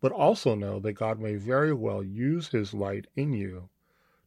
But 0.00 0.12
also 0.12 0.54
know 0.54 0.80
that 0.80 0.94
God 0.94 1.20
may 1.20 1.36
very 1.36 1.72
well 1.72 2.02
use 2.02 2.48
his 2.48 2.74
light 2.74 3.06
in 3.14 3.32
you 3.32 3.68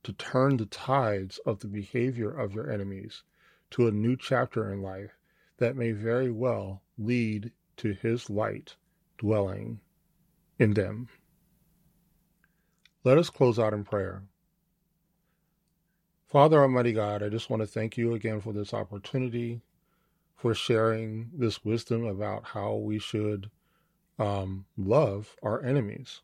to 0.03 0.13
turn 0.13 0.57
the 0.57 0.65
tides 0.67 1.39
of 1.39 1.59
the 1.59 1.67
behavior 1.67 2.31
of 2.31 2.53
your 2.53 2.71
enemies 2.71 3.23
to 3.71 3.87
a 3.87 3.91
new 3.91 4.15
chapter 4.15 4.71
in 4.71 4.81
life 4.81 5.17
that 5.57 5.75
may 5.75 5.91
very 5.91 6.31
well 6.31 6.81
lead 6.97 7.51
to 7.77 7.93
his 7.93 8.29
light 8.29 8.75
dwelling 9.17 9.79
in 10.59 10.73
them. 10.73 11.09
Let 13.03 13.17
us 13.17 13.29
close 13.29 13.59
out 13.59 13.73
in 13.73 13.83
prayer. 13.83 14.23
Father 16.27 16.61
Almighty 16.61 16.93
God, 16.93 17.23
I 17.23 17.29
just 17.29 17.49
want 17.49 17.61
to 17.61 17.67
thank 17.67 17.97
you 17.97 18.13
again 18.13 18.41
for 18.41 18.53
this 18.53 18.73
opportunity, 18.73 19.61
for 20.35 20.55
sharing 20.55 21.29
this 21.33 21.63
wisdom 21.63 22.05
about 22.05 22.45
how 22.45 22.75
we 22.75 22.99
should 22.99 23.51
um, 24.19 24.65
love 24.77 25.35
our 25.43 25.63
enemies. 25.63 26.21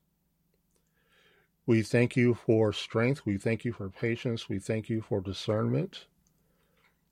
We 1.65 1.83
thank 1.83 2.17
you 2.17 2.33
for 2.33 2.73
strength. 2.73 3.25
We 3.25 3.37
thank 3.37 3.63
you 3.63 3.73
for 3.73 3.89
patience. 3.89 4.49
We 4.49 4.59
thank 4.59 4.89
you 4.89 5.01
for 5.01 5.21
discernment. 5.21 6.07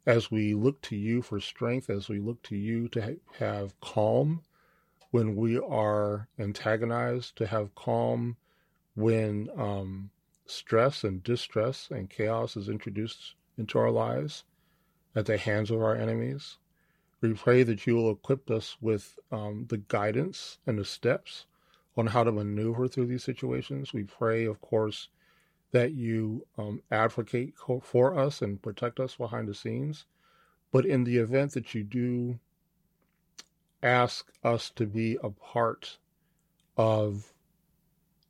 As 0.05 0.31
we 0.31 0.55
look 0.55 0.81
to 0.83 0.95
you 0.95 1.21
for 1.21 1.39
strength, 1.39 1.89
as 1.89 2.09
we 2.09 2.19
look 2.19 2.41
to 2.43 2.55
you 2.55 2.87
to 2.89 3.17
have 3.37 3.79
calm 3.81 4.41
when 5.11 5.35
we 5.35 5.59
are 5.59 6.27
antagonized, 6.39 7.35
to 7.37 7.47
have 7.47 7.75
calm 7.75 8.37
when 8.95 9.49
um, 9.57 10.09
stress 10.49 11.03
and 11.03 11.23
distress 11.23 11.89
and 11.91 12.09
chaos 12.09 12.57
is 12.57 12.69
introduced 12.69 13.35
into 13.57 13.77
our 13.77 13.91
lives 13.91 14.43
at 15.15 15.25
the 15.25 15.37
hands 15.37 15.71
of 15.71 15.81
our 15.81 15.95
enemies. 15.95 16.57
We 17.21 17.33
pray 17.33 17.63
that 17.63 17.85
you 17.85 17.95
will 17.95 18.11
equip 18.11 18.49
us 18.49 18.77
with 18.79 19.17
um, 19.31 19.65
the 19.69 19.77
guidance 19.77 20.57
and 20.65 20.79
the 20.79 20.85
steps 20.85 21.45
on 21.97 22.07
how 22.07 22.23
to 22.23 22.31
maneuver 22.31 22.87
through 22.87 23.07
these 23.07 23.23
situations. 23.23 23.93
We 23.93 24.03
pray, 24.03 24.45
of 24.45 24.61
course, 24.61 25.09
that 25.71 25.93
you 25.93 26.47
um, 26.57 26.81
advocate 26.89 27.53
for 27.83 28.17
us 28.17 28.41
and 28.41 28.61
protect 28.61 28.99
us 28.99 29.15
behind 29.15 29.47
the 29.47 29.53
scenes. 29.53 30.05
But 30.71 30.85
in 30.85 31.03
the 31.03 31.17
event 31.17 31.53
that 31.53 31.75
you 31.75 31.83
do 31.83 32.39
ask 33.83 34.31
us 34.43 34.69
to 34.71 34.85
be 34.85 35.17
a 35.21 35.29
part 35.29 35.97
of 36.77 37.33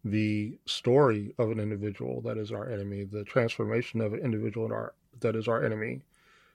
the 0.06 0.58
story 0.65 1.34
of 1.38 1.51
an 1.51 1.60
individual 1.60 2.22
that 2.22 2.38
is 2.38 2.51
our 2.51 2.70
enemy, 2.70 3.03
the 3.03 3.24
transformation 3.24 4.01
of 4.01 4.13
an 4.13 4.20
individual 4.20 4.72
our, 4.72 4.94
that 5.20 5.36
is 5.36 5.48
our 5.48 5.63
enemy, 5.63 6.01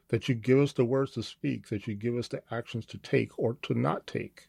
that 0.09 0.29
you 0.29 0.35
give 0.35 0.59
us 0.59 0.73
the 0.73 0.85
words 0.85 1.13
to 1.13 1.23
speak, 1.23 1.69
that 1.69 1.87
you 1.87 1.95
give 1.95 2.17
us 2.17 2.29
the 2.29 2.43
actions 2.51 2.87
to 2.87 2.99
take 2.99 3.39
or 3.39 3.55
to 3.63 3.75
not 3.75 4.07
take, 4.07 4.49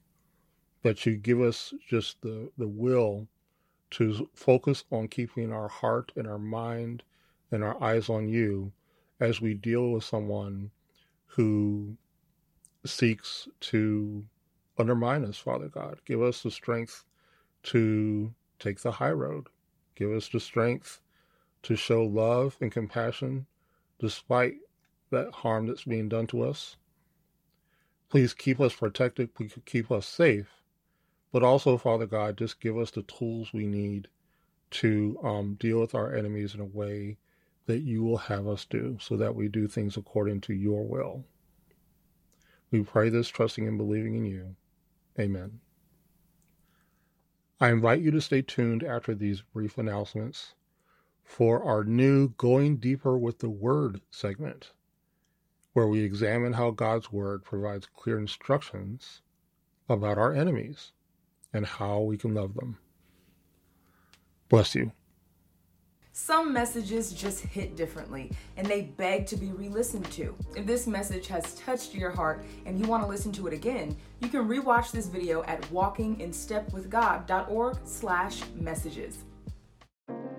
that 0.84 1.06
you 1.06 1.18
give 1.18 1.42
us 1.42 1.74
just 1.88 2.22
the, 2.22 2.50
the 2.58 2.68
will 2.68 3.28
to 3.92 4.30
focus 4.34 4.84
on 4.92 5.08
keeping 5.08 5.52
our 5.52 5.68
heart 5.68 6.12
and 6.16 6.28
our 6.28 6.40
mind 6.40 7.04
and 7.52 7.64
our 7.64 7.82
eyes 7.84 8.10
on 8.10 8.28
you 8.28 8.72
as 9.20 9.42
we 9.42 9.54
deal 9.54 9.92
with 9.92 10.04
someone 10.04 10.70
who 11.26 11.96
seeks 12.86 13.48
to 13.60 14.24
undermine 14.78 15.24
us, 15.26 15.38
Father 15.38 15.68
God. 15.68 16.00
Give 16.06 16.22
us 16.22 16.44
the 16.44 16.52
strength 16.52 17.06
to 17.64 18.34
take 18.60 18.82
the 18.82 18.92
high 18.92 19.12
road. 19.12 19.48
Give 19.96 20.12
us 20.12 20.28
the 20.30 20.40
strength 20.40 21.02
to 21.64 21.76
show 21.76 22.04
love 22.04 22.58
and 22.62 22.72
compassion 22.72 23.48
despite 24.00 24.56
that 25.12 25.32
harm 25.32 25.68
that's 25.68 25.86
being 25.86 26.10
done 26.10 26.28
to 26.28 26.44
us. 26.44 26.76
Please 28.10 28.34
keep 28.34 28.60
us 28.60 28.74
protected, 28.76 29.30
keep 29.66 29.92
us 29.92 30.06
safe, 30.06 30.48
but 31.32 31.44
also, 31.44 31.78
Father 31.78 32.06
God, 32.06 32.38
just 32.38 32.62
give 32.62 32.78
us 32.78 32.92
the 32.92 33.02
tools 33.04 33.52
we 33.54 33.66
need 33.66 34.08
to 34.72 35.18
um, 35.24 35.56
deal 35.60 35.80
with 35.80 35.96
our 35.96 36.14
enemies 36.14 36.54
in 36.54 36.62
a 36.62 36.66
way 36.66 37.18
that 37.66 37.80
you 37.80 38.04
will 38.04 38.18
have 38.18 38.48
us 38.48 38.66
do 38.66 38.98
so 39.02 39.18
that 39.18 39.36
we 39.36 39.48
do 39.48 39.68
things 39.68 39.98
according 39.98 40.42
to 40.42 40.54
your 40.54 40.86
will. 40.86 41.26
We 42.72 42.84
pray 42.84 43.10
this 43.10 43.28
trusting 43.30 43.68
and 43.68 43.78
believing 43.78 44.16
in 44.16 44.26
you. 44.26 44.56
Amen. 45.20 45.60
I 47.60 47.70
invite 47.70 48.02
you 48.02 48.12
to 48.12 48.20
stay 48.20 48.42
tuned 48.42 48.84
after 48.84 49.16
these 49.16 49.42
brief 49.42 49.78
announcements 49.78 50.56
for 51.24 51.64
our 51.64 51.86
new 51.86 52.30
Going 52.30 52.78
Deeper 52.78 53.18
with 53.18 53.40
the 53.40 53.50
Word 53.50 54.02
segment, 54.12 54.74
where 55.72 55.88
we 55.88 56.02
examine 56.02 56.54
how 56.54 56.72
God's 56.72 57.14
Word 57.14 57.44
provides 57.44 57.88
clear 57.88 58.20
instructions 58.20 59.22
about 59.88 60.18
our 60.18 60.34
enemies 60.34 60.92
and 61.54 61.66
how 61.66 62.02
we 62.02 62.18
can 62.18 62.34
love 62.34 62.56
them. 62.56 62.78
Bless 64.50 64.76
you. 64.76 64.92
Some 66.18 66.54
messages 66.54 67.12
just 67.12 67.42
hit 67.42 67.76
differently 67.76 68.32
and 68.56 68.66
they 68.66 68.84
beg 68.84 69.28
to 69.28 69.36
be 69.36 69.52
re 69.52 69.68
listened 69.68 70.10
to. 70.14 70.34
If 70.56 70.66
this 70.66 70.88
message 70.88 71.28
has 71.28 71.56
touched 71.56 71.94
your 71.94 72.10
heart 72.10 72.46
and 72.66 72.80
you 72.80 72.86
want 72.86 73.04
to 73.04 73.10
listen 73.10 73.34
to 73.34 73.48
it 73.48 73.54
again, 73.54 73.98
you 74.22 74.30
can 74.30 74.48
rewatch 74.48 74.92
this 74.92 75.08
video 75.08 75.44
at 75.44 75.62
walkinginstepwithgod.org 75.64 77.78
slash 77.84 78.44
messages. 78.56 79.26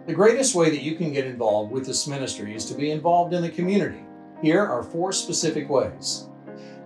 The 0.06 0.14
greatest 0.14 0.54
way 0.54 0.70
that 0.70 0.80
you 0.80 0.96
can 0.96 1.12
get 1.12 1.26
involved 1.26 1.70
with 1.70 1.84
this 1.84 2.06
ministry 2.06 2.54
is 2.54 2.64
to 2.70 2.74
be 2.74 2.90
involved 2.90 3.34
in 3.34 3.42
the 3.42 3.50
community. 3.50 4.00
Here 4.40 4.64
are 4.64 4.82
four 4.82 5.12
specific 5.12 5.68
ways. 5.68 6.30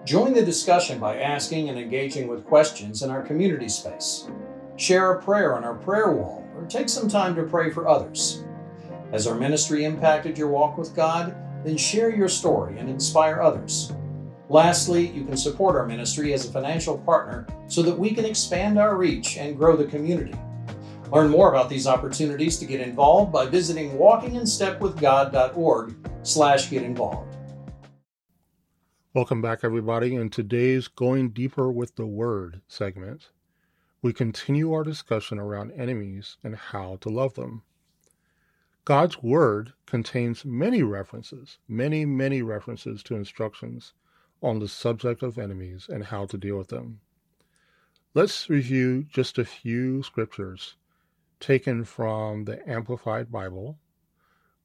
Join 0.05 0.33
the 0.33 0.45
discussion 0.45 0.99
by 0.99 1.21
asking 1.21 1.69
and 1.69 1.79
engaging 1.79 2.27
with 2.27 2.45
questions 2.45 3.03
in 3.03 3.11
our 3.11 3.23
community 3.23 3.69
space. 3.69 4.29
Share 4.75 5.13
a 5.13 5.23
prayer 5.23 5.55
on 5.55 5.63
our 5.63 5.77
prayer 5.77 6.11
wall 6.11 6.45
or 6.57 6.67
take 6.67 6.89
some 6.89 7.09
time 7.09 7.37
to 7.37 7.45
pray 7.45 7.71
for 7.71 7.87
others. 7.87 8.40
Has 9.13 9.27
our 9.27 9.35
ministry 9.35 9.85
impacted 9.85 10.39
your 10.39 10.47
walk 10.49 10.79
with 10.79 10.95
God? 10.95 11.35
Then 11.65 11.77
share 11.77 12.15
your 12.15 12.29
story 12.29 12.79
and 12.79 12.89
inspire 12.89 13.43
others. 13.43 13.93
Lastly, 14.49 15.09
you 15.09 15.25
can 15.25 15.37
support 15.37 15.75
our 15.75 15.85
ministry 15.85 16.33
as 16.33 16.49
a 16.49 16.53
financial 16.53 16.97
partner 16.99 17.45
so 17.67 17.83
that 17.83 17.99
we 17.99 18.15
can 18.15 18.25
expand 18.25 18.79
our 18.79 18.97
reach 18.97 19.37
and 19.37 19.57
grow 19.57 19.77
the 19.77 19.87
community. 19.87 20.39
Learn 21.11 21.29
more 21.29 21.49
about 21.49 21.69
these 21.69 21.89
opportunities 21.89 22.57
to 22.59 22.67
get 22.67 22.81
involved 22.81 23.33
by 23.33 23.47
visiting 23.47 23.99
walkinginstepwithgod.org 23.99 25.95
slash 26.23 26.71
get 26.71 26.85
involved. 26.85 27.37
Welcome 29.13 29.43
back, 29.43 29.65
everybody. 29.65 30.15
In 30.15 30.31
today's 30.31 30.87
Going 30.87 31.31
Deeper 31.31 31.73
with 31.73 31.97
the 31.97 32.07
Word 32.07 32.61
segment, 32.69 33.31
we 34.03 34.13
continue 34.13 34.73
our 34.73 34.85
discussion 34.85 35.41
around 35.41 35.73
enemies 35.73 36.37
and 36.45 36.55
how 36.55 36.99
to 37.01 37.09
love 37.09 37.35
them. 37.35 37.65
God's 38.85 39.23
Word 39.23 39.75
contains 39.87 40.45
many 40.45 40.83
references, 40.83 41.59
many, 41.69 42.05
many 42.07 42.43
references 42.43 43.03
to 43.05 43.15
instructions 43.15 43.93
on 44.43 44.59
the 44.59 44.69
subject 44.69 45.23
of 45.23 45.39
enemies 45.39 45.87
and 45.89 46.05
how 46.05 46.25
to 46.27 46.39
deal 46.39 46.57
with 46.57 46.69
them. 46.69 47.01
Let's 48.15 48.49
review 48.49 49.05
just 49.05 49.39
a 49.39 49.45
few 49.45 50.03
scriptures 50.03 50.77
taken 51.41 51.85
from 51.85 52.45
the 52.45 52.67
Amplified 52.69 53.31
Bible, 53.31 53.79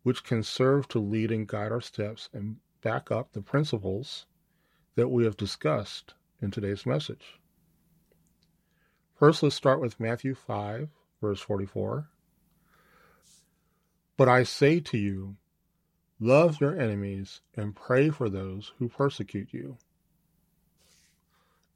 which 0.04 0.24
can 0.24 0.44
serve 0.44 0.88
to 0.90 1.00
lead 1.00 1.32
and 1.32 1.48
guide 1.48 1.72
our 1.72 1.82
steps 1.82 2.30
and 2.34 2.58
back 2.82 3.12
up 3.12 3.34
the 3.34 3.42
principles 3.42 4.26
that 4.96 5.10
we 5.10 5.26
have 5.26 5.38
discussed 5.38 6.14
in 6.42 6.52
today's 6.52 6.86
message. 6.86 7.40
First, 9.14 9.44
let's 9.44 9.56
start 9.56 9.82
with 9.82 10.00
Matthew 10.00 10.36
5, 10.36 10.90
verse 11.22 11.42
44. 11.42 12.10
But 14.18 14.30
I 14.30 14.44
say 14.44 14.80
to 14.80 14.98
you, 14.98 15.36
love 16.20 16.62
your 16.62 16.80
enemies 16.80 17.42
and 17.56 17.75
pray 17.75 18.10
for 18.10 18.30
those 18.30 18.72
who 18.80 18.88
persecute 18.88 19.54
you. 19.54 19.78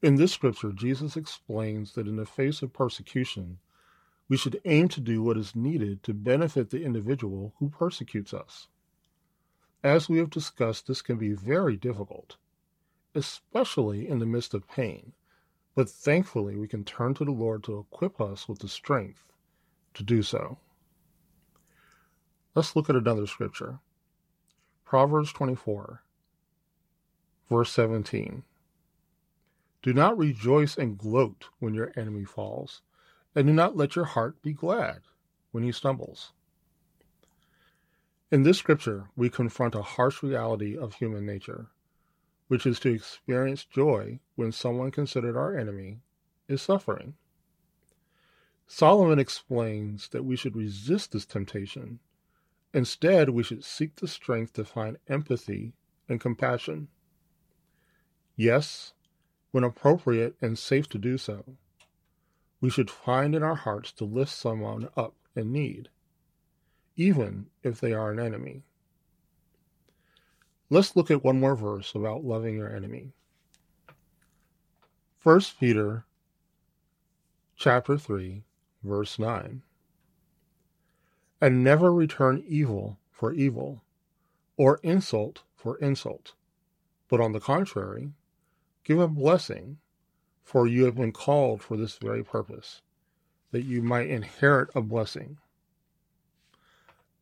In 0.01 0.15
this 0.15 0.31
scripture, 0.31 0.71
Jesus 0.71 1.17
explains 1.17 1.93
that 1.93 2.07
in 2.07 2.15
the 2.15 2.25
face 2.25 2.61
of 2.61 2.71
persecution, 2.71 3.59
we 4.29 4.37
should 4.37 4.61
aim 4.63 4.87
to 4.89 5.01
do 5.01 5.21
what 5.21 5.37
is 5.37 5.55
needed 5.55 6.03
to 6.03 6.13
benefit 6.13 6.69
the 6.69 6.83
individual 6.83 7.53
who 7.59 7.69
persecutes 7.69 8.33
us. 8.33 8.67
As 9.83 10.07
we 10.07 10.19
have 10.19 10.29
discussed, 10.29 10.87
this 10.87 11.01
can 11.01 11.17
be 11.17 11.33
very 11.33 11.75
difficult, 11.75 12.37
especially 13.13 14.07
in 14.07 14.19
the 14.19 14.25
midst 14.25 14.53
of 14.53 14.67
pain, 14.69 15.13
but 15.75 15.89
thankfully 15.89 16.55
we 16.55 16.67
can 16.67 16.85
turn 16.85 17.13
to 17.15 17.25
the 17.25 17.31
Lord 17.31 17.63
to 17.65 17.79
equip 17.79 18.21
us 18.21 18.47
with 18.47 18.59
the 18.59 18.69
strength 18.69 19.23
to 19.95 20.03
do 20.03 20.21
so. 20.21 20.59
Let's 22.55 22.75
look 22.75 22.89
at 22.89 22.95
another 22.95 23.27
scripture. 23.27 23.79
Proverbs 24.83 25.31
24, 25.31 26.03
verse 27.49 27.71
17. 27.71 28.43
Do 29.81 29.93
not 29.93 30.17
rejoice 30.17 30.77
and 30.77 30.97
gloat 30.97 31.45
when 31.59 31.73
your 31.73 31.91
enemy 31.95 32.25
falls 32.25 32.81
and 33.35 33.47
do 33.47 33.53
not 33.53 33.77
let 33.77 33.95
your 33.95 34.05
heart 34.05 34.41
be 34.41 34.53
glad 34.53 35.01
when 35.51 35.63
he 35.63 35.71
stumbles. 35.71 36.33
In 38.31 38.43
this 38.43 38.57
scripture, 38.57 39.09
we 39.15 39.29
confront 39.29 39.75
a 39.75 39.81
harsh 39.81 40.21
reality 40.21 40.77
of 40.77 40.95
human 40.95 41.25
nature, 41.25 41.67
which 42.47 42.65
is 42.65 42.79
to 42.81 42.93
experience 42.93 43.63
joy 43.63 44.19
when 44.35 44.51
someone 44.51 44.91
considered 44.91 45.37
our 45.37 45.57
enemy 45.57 45.99
is 46.47 46.61
suffering. 46.61 47.13
Solomon 48.67 49.17
explains 49.17 50.09
that 50.09 50.25
we 50.25 50.35
should 50.35 50.55
resist 50.55 51.11
this 51.11 51.25
temptation. 51.25 51.99
Instead, 52.73 53.29
we 53.29 53.43
should 53.43 53.63
seek 53.63 53.95
the 53.95 54.07
strength 54.07 54.53
to 54.53 54.63
find 54.63 54.97
empathy 55.07 55.73
and 56.07 56.19
compassion. 56.19 56.87
Yes, 58.35 58.93
when 59.51 59.63
appropriate 59.63 60.35
and 60.41 60.57
safe 60.57 60.87
to 60.89 60.97
do 60.97 61.17
so, 61.17 61.43
we 62.61 62.69
should 62.69 62.91
find 62.91 63.35
in 63.35 63.43
our 63.43 63.55
hearts 63.55 63.91
to 63.93 64.05
lift 64.05 64.31
someone 64.31 64.89
up 64.95 65.15
in 65.35 65.51
need, 65.51 65.89
even 66.95 67.47
if 67.63 67.79
they 67.79 67.93
are 67.93 68.11
an 68.11 68.19
enemy. 68.19 68.63
Let's 70.69 70.95
look 70.95 71.09
at 71.09 71.23
one 71.23 71.39
more 71.39 71.55
verse 71.55 71.95
about 71.95 72.23
loving 72.23 72.55
your 72.55 72.73
enemy. 72.73 73.13
1 75.23 75.41
Peter 75.59 76.05
chapter 77.55 77.97
3 77.97 78.43
verse 78.83 79.19
9. 79.19 79.61
And 81.41 81.63
never 81.63 81.93
return 81.93 82.43
evil 82.47 82.97
for 83.11 83.31
evil 83.31 83.83
or 84.57 84.79
insult 84.83 85.43
for 85.55 85.77
insult, 85.77 86.33
but 87.07 87.21
on 87.21 87.31
the 87.31 87.39
contrary, 87.39 88.11
give 88.83 88.99
a 88.99 89.07
blessing 89.07 89.77
for 90.43 90.67
you 90.67 90.85
have 90.85 90.95
been 90.95 91.11
called 91.11 91.61
for 91.61 91.77
this 91.77 91.97
very 91.97 92.23
purpose, 92.23 92.81
that 93.51 93.63
you 93.63 93.81
might 93.81 94.09
inherit 94.09 94.69
a 94.73 94.81
blessing. 94.81 95.37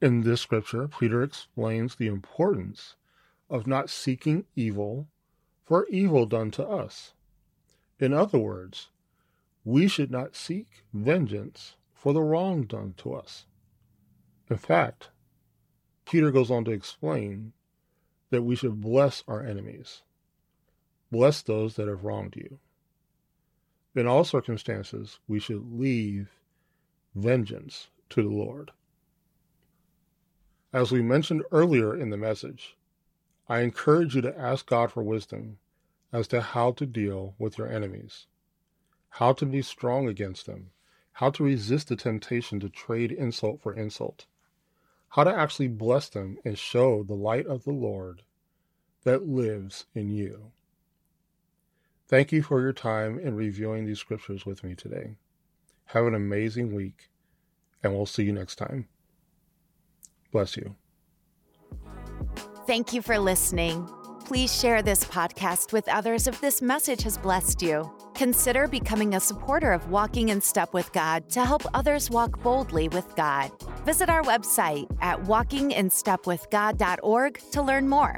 In 0.02 0.22
this 0.22 0.42
scripture, 0.42 0.88
Peter 0.88 1.22
explains 1.24 1.96
the 1.96 2.08
importance 2.08 2.96
of 3.50 3.68
not 3.68 3.90
seeking 3.90 4.46
evil 4.56 5.08
for 5.66 5.86
evil 5.90 6.26
done 6.26 6.52
to 6.52 6.66
us. 6.66 7.14
In 8.00 8.14
other 8.14 8.40
words, 8.40 8.90
we 9.66 9.88
should 9.88 10.10
not 10.10 10.36
seek 10.36 10.86
vengeance 10.94 11.76
for 11.94 12.14
the 12.14 12.22
wrong 12.22 12.64
done 12.64 12.94
to 12.98 13.14
us. 13.14 13.46
In 14.50 14.58
fact, 14.58 15.10
Peter 16.06 16.32
goes 16.32 16.50
on 16.50 16.64
to 16.66 16.72
explain 16.72 17.52
that 18.30 18.44
we 18.44 18.56
should 18.56 18.82
bless 18.82 19.24
our 19.28 19.42
enemies, 19.42 20.04
bless 21.12 21.42
those 21.42 21.76
that 21.76 21.88
have 21.88 22.04
wronged 22.04 22.36
you. 22.36 22.60
In 23.94 24.08
all 24.08 24.24
circumstances, 24.24 25.20
we 25.28 25.40
should 25.40 25.74
leave 25.74 26.30
vengeance 27.14 27.90
to 28.10 28.22
the 28.22 28.30
Lord. 28.30 28.72
As 30.72 30.92
we 30.92 31.02
mentioned 31.02 31.44
earlier 31.52 31.98
in 31.98 32.10
the 32.10 32.18
message, 32.18 32.78
I 33.50 33.62
encourage 33.62 34.16
you 34.16 34.22
to 34.22 34.38
ask 34.38 34.66
God 34.66 34.92
for 34.92 35.04
wisdom 35.04 35.58
as 36.14 36.28
to 36.30 36.42
how 36.42 36.72
to 36.74 36.86
deal 36.86 37.36
with 37.38 37.58
your 37.58 37.68
enemies, 37.68 38.28
how 39.10 39.34
to 39.34 39.46
be 39.46 39.62
strong 39.62 40.08
against 40.08 40.46
them, 40.46 40.72
how 41.14 41.32
to 41.32 41.44
resist 41.44 41.90
the 41.90 41.96
temptation 41.96 42.60
to 42.60 42.70
trade 42.70 43.12
insult 43.12 43.62
for 43.62 43.74
insult, 43.74 44.26
how 45.18 45.24
to 45.24 45.36
actually 45.36 45.68
bless 45.68 46.10
them 46.10 46.38
and 46.46 46.60
show 46.60 47.02
the 47.02 47.16
light 47.16 47.48
of 47.48 47.64
the 47.64 47.72
Lord 47.72 48.22
that 49.04 49.28
lives 49.28 49.88
in 49.96 50.12
you. 50.12 50.52
Thank 52.08 52.32
you 52.32 52.44
for 52.44 52.62
your 52.62 52.72
time 52.72 53.18
in 53.18 53.36
reviewing 53.36 53.86
these 53.88 53.98
scriptures 53.98 54.46
with 54.46 54.64
me 54.64 54.76
today. 54.76 55.18
Have 55.86 56.06
an 56.06 56.14
amazing 56.14 56.76
week, 56.76 57.10
and 57.82 57.96
we'll 57.96 58.06
see 58.06 58.26
you 58.26 58.32
next 58.32 58.58
time. 58.58 58.88
Bless 60.32 60.56
you. 60.56 60.76
Thank 62.68 62.94
you 62.94 63.02
for 63.02 63.18
listening. 63.18 63.90
Please 64.24 64.56
share 64.56 64.84
this 64.84 65.04
podcast 65.04 65.74
with 65.74 65.88
others 65.90 66.28
if 66.28 66.40
this 66.42 66.62
message 66.62 67.02
has 67.02 67.18
blessed 67.18 67.64
you. 67.64 67.92
Consider 68.18 68.68
becoming 68.68 69.14
a 69.14 69.20
supporter 69.20 69.72
of 69.72 69.92
Walking 69.92 70.30
in 70.30 70.42
Step 70.42 70.74
with 70.74 70.92
God 70.92 71.30
to 71.30 71.46
help 71.46 71.62
others 71.76 72.10
walk 72.10 72.42
boldly 72.42 72.90
with 72.90 73.16
God. 73.16 73.52
Visit 73.86 74.10
our 74.10 74.24
website 74.24 74.88
at 75.02 75.22
walkinginstepwithgod.org 75.26 77.40
to 77.52 77.62
learn 77.62 77.88
more. 77.88 78.18